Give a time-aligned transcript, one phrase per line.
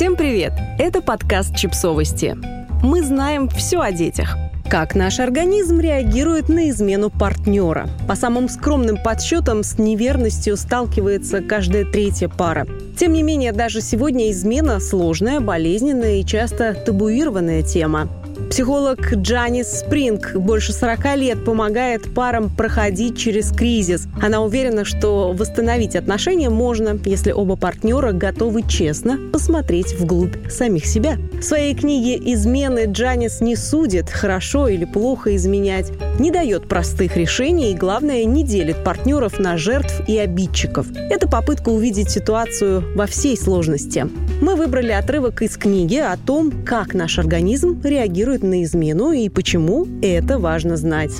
[0.00, 0.54] Всем привет!
[0.78, 2.34] Это подкаст «Чипсовости».
[2.82, 4.38] Мы знаем все о детях.
[4.66, 7.86] Как наш организм реагирует на измену партнера?
[8.08, 12.66] По самым скромным подсчетам, с неверностью сталкивается каждая третья пара.
[12.98, 18.08] Тем не менее, даже сегодня измена– сложная, болезненная и часто табуированная тема.
[18.50, 24.08] Психолог Джанис Спринг больше 40 лет помогает парам проходить через кризис.
[24.20, 31.16] Она уверена, что восстановить отношения можно, если оба партнера готовы честно посмотреть вглубь самих себя.
[31.38, 37.70] В своей книге «Измены» Джанис не судит, хорошо или плохо изменять, не дает простых решений
[37.70, 40.88] и, главное, не делит партнеров на жертв и обидчиков.
[41.08, 44.08] Это попытка увидеть ситуацию во всей сложности.
[44.42, 49.28] Мы выбрали отрывок из книги о том, как наш организм реагирует реагирует на измену и
[49.28, 51.12] почему это важно знать.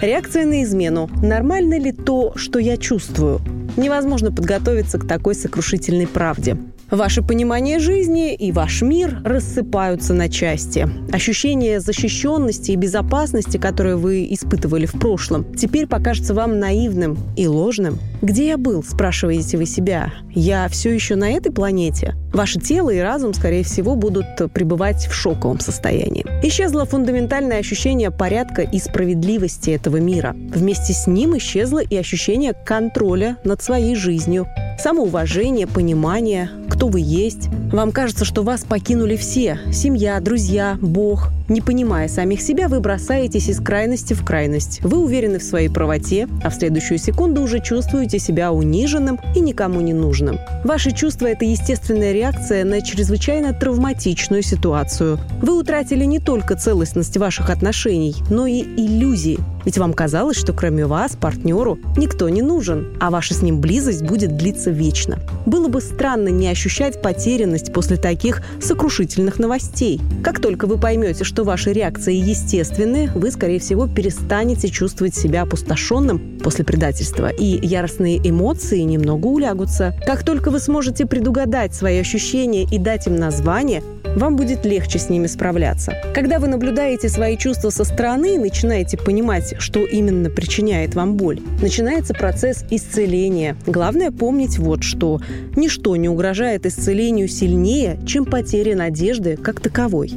[0.00, 1.08] Реакция на измену.
[1.22, 3.40] Нормально ли то, что я чувствую?
[3.76, 6.56] Невозможно подготовиться к такой сокрушительной правде.
[6.90, 10.88] Ваше понимание жизни и ваш мир рассыпаются на части.
[11.12, 17.98] Ощущение защищенности и безопасности, которое вы испытывали в прошлом, теперь покажется вам наивным и ложным.
[18.22, 20.12] «Где я был?»– спрашиваете вы себя.
[20.30, 25.14] «Я все еще на этой планете?» Ваше тело и разум, скорее всего, будут пребывать в
[25.14, 26.24] шоковом состоянии.
[26.42, 30.36] Исчезло фундаментальное ощущение порядка и справедливости этого мира.
[30.36, 34.46] Вместе с ним исчезло и ощущение контроля над своей жизнью,
[34.78, 37.48] самоуважение, понимание, кто вы есть.
[37.72, 41.30] Вам кажется, что вас покинули все– семья, друзья, Бог.
[41.48, 44.80] Не понимая самих себя, вы бросаетесь из крайности в крайность.
[44.82, 49.80] Вы уверены в своей правоте, а в следующую секунду уже чувствуете себя униженным и никому
[49.80, 50.38] не нужным.
[50.64, 55.18] Ваши чувства– это естественная реакция на чрезвычайно травматичную ситуацию.
[55.40, 59.38] Вы утратили не только целостность ваших отношений, но и иллюзии.
[59.66, 64.02] Ведь вам казалось, что кроме вас, партнеру, никто не нужен, а ваша с ним близость
[64.02, 65.18] будет длиться вечно.
[65.44, 70.00] Было бы странно не ощущать потерянность после таких сокрушительных новостей.
[70.22, 76.38] Как только вы поймете, что ваши реакции естественны, вы, скорее всего, перестанете чувствовать себя опустошенным
[76.42, 79.96] после предательства, и яростные эмоции немного улягутся.
[80.06, 83.82] Как только вы сможете предугадать свои ощущения и дать им название,
[84.16, 85.92] вам будет легче с ними справляться.
[86.14, 91.38] Когда вы наблюдаете свои чувства со стороны и начинаете понимать, что именно причиняет вам боль,
[91.62, 93.56] начинается процесс исцеления.
[93.66, 95.20] Главное помнить вот что.
[95.54, 100.12] Ничто не угрожает исцелению сильнее, чем потеря надежды как таковой.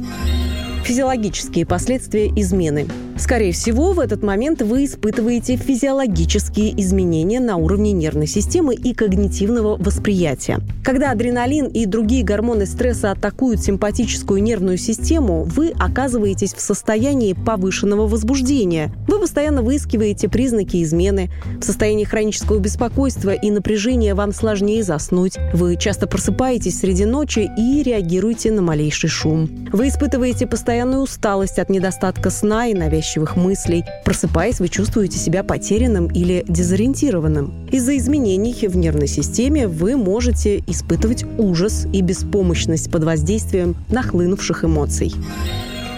[0.84, 2.88] Физиологические последствия измены.
[3.20, 9.76] Скорее всего, в этот момент вы испытываете физиологические изменения на уровне нервной системы и когнитивного
[9.76, 10.60] восприятия.
[10.82, 18.06] Когда адреналин и другие гормоны стресса атакуют симпатическую нервную систему, вы оказываетесь в состоянии повышенного
[18.06, 18.90] возбуждения.
[19.06, 21.30] Вы постоянно выискиваете признаки измены.
[21.60, 25.36] В состоянии хронического беспокойства и напряжения вам сложнее заснуть.
[25.52, 29.68] Вы часто просыпаетесь среди ночи и реагируете на малейший шум.
[29.72, 33.84] Вы испытываете постоянную усталость от недостатка сна и навязчивых навязчивых мыслей.
[34.04, 37.68] Просыпаясь, вы чувствуете себя потерянным или дезориентированным.
[37.70, 45.12] Из-за изменений в нервной системе вы можете испытывать ужас и беспомощность под воздействием нахлынувших эмоций.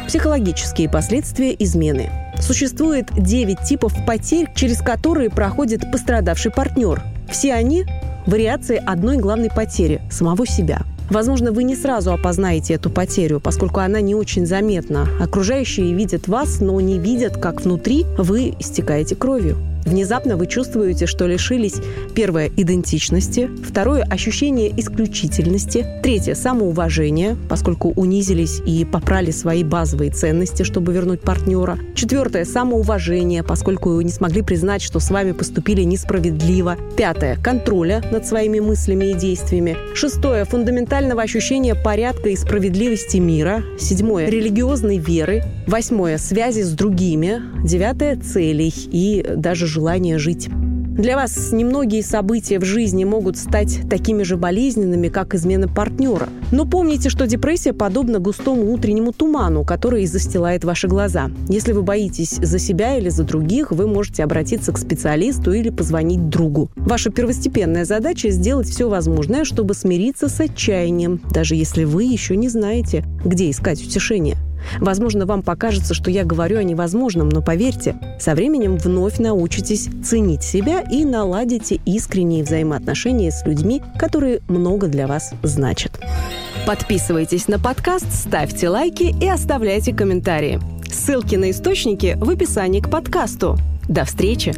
[0.06, 2.10] Психологические последствия измены.
[2.40, 7.02] Существует 9 типов потерь, через которые проходит пострадавший партнер.
[7.30, 7.84] Все они–
[8.26, 14.00] вариации одной главной потери– самого себя– Возможно, вы не сразу опознаете эту потерю, поскольку она
[14.00, 15.06] не очень заметна.
[15.20, 19.58] Окружающие видят вас, но не видят, как внутри вы истекаете кровью.
[19.84, 21.75] Внезапно вы чувствуете, что лишились
[22.15, 30.93] первое– идентичности, второе– ощущение исключительности, третье– самоуважение, поскольку унизились и попрали свои базовые ценности, чтобы
[30.93, 38.03] вернуть партнера, четвертое– самоуважение, поскольку не смогли признать, что с вами поступили несправедливо, пятое– контроля
[38.12, 45.43] над своими мыслями и действиями, шестое– фундаментального ощущения порядка и справедливости мира, седьмое– религиозной веры,
[45.66, 50.48] восьмое– связи с другими, девятое– целей и даже желание жить.
[50.92, 56.28] Для вас немногие события в жизни могут стать такими же болезненными, как измена партнера.
[56.52, 61.30] Но помните, что депрессия подобна густому утреннему туману, который застилает ваши глаза.
[61.48, 66.28] Если вы боитесь за себя или за других, вы можете обратиться к специалисту или позвонить
[66.28, 66.70] другу.
[66.76, 72.50] Ваша первостепенная задача– сделать все возможное, чтобы смириться с отчаянием, даже если вы еще не
[72.50, 74.36] знаете, где искать утешение.
[74.79, 80.43] Возможно, вам покажется, что я говорю о невозможном, но поверьте, со временем вновь научитесь ценить
[80.43, 86.00] себя и наладите искренние взаимоотношения с людьми, которые много для вас значат.
[86.67, 90.61] Подписывайтесь на подкаст, ставьте лайки и оставляйте комментарии.
[90.93, 93.59] Ссылки на источники в описании к подкасту.
[93.88, 94.55] До встречи!